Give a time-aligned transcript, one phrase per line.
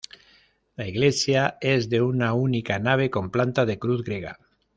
[0.77, 4.39] La iglesia es de una única nave con planta de cruz griega.